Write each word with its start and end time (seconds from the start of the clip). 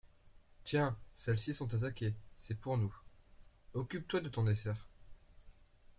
Tiens, 0.63 0.97
celles-ci 1.13 1.53
sont 1.53 1.71
attaquées, 1.75 2.15
c’est 2.39 2.59
pour 2.59 2.75
nous; 2.75 2.91
occupe-toi 3.75 4.21
de 4.21 4.29
ton 4.29 4.43
dessert. 4.45 4.87